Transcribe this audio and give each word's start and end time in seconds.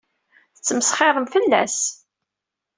Tettmesxiṛem 0.55 1.25
fell-as. 1.33 1.77